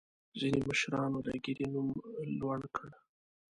[0.39, 1.87] ځینې مشرانو د ګیرې نوم
[2.39, 2.89] لوړ کړ.